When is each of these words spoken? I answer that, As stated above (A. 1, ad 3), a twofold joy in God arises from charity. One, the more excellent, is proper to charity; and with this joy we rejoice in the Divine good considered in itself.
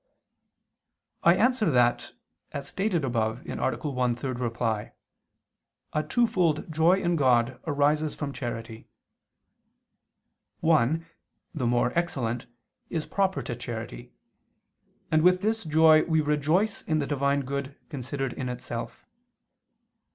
I 1.21 1.35
answer 1.35 1.69
that, 1.69 2.13
As 2.53 2.67
stated 2.67 3.05
above 3.05 3.45
(A. 3.45 3.55
1, 3.55 4.11
ad 4.11 4.17
3), 4.17 4.49
a 5.93 6.01
twofold 6.09 6.73
joy 6.73 6.99
in 6.99 7.15
God 7.15 7.59
arises 7.67 8.15
from 8.15 8.33
charity. 8.33 8.87
One, 10.59 11.05
the 11.53 11.67
more 11.67 11.93
excellent, 11.95 12.47
is 12.89 13.05
proper 13.05 13.43
to 13.43 13.55
charity; 13.55 14.11
and 15.11 15.21
with 15.21 15.41
this 15.43 15.63
joy 15.63 16.03
we 16.05 16.19
rejoice 16.19 16.81
in 16.81 16.97
the 16.97 17.05
Divine 17.05 17.41
good 17.41 17.77
considered 17.89 18.33
in 18.33 18.49
itself. 18.49 19.05